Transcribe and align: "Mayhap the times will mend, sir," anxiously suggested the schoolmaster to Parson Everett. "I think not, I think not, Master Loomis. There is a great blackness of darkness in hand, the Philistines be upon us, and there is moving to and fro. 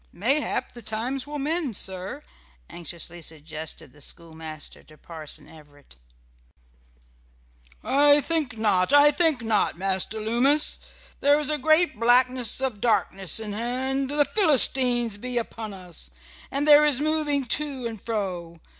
"Mayhap 0.11 0.71
the 0.71 0.81
times 0.81 1.27
will 1.27 1.37
mend, 1.37 1.75
sir," 1.75 2.23
anxiously 2.71 3.21
suggested 3.21 3.93
the 3.93 4.01
schoolmaster 4.01 4.81
to 4.81 4.97
Parson 4.97 5.47
Everett. 5.47 5.95
"I 7.83 8.19
think 8.21 8.57
not, 8.57 8.93
I 8.93 9.11
think 9.11 9.43
not, 9.43 9.77
Master 9.77 10.19
Loomis. 10.19 10.79
There 11.19 11.37
is 11.37 11.51
a 11.51 11.59
great 11.59 11.99
blackness 11.99 12.61
of 12.61 12.81
darkness 12.81 13.39
in 13.39 13.53
hand, 13.53 14.09
the 14.09 14.25
Philistines 14.25 15.17
be 15.19 15.37
upon 15.37 15.71
us, 15.71 16.09
and 16.49 16.67
there 16.67 16.83
is 16.83 16.99
moving 16.99 17.45
to 17.45 17.85
and 17.85 18.01
fro. 18.01 18.59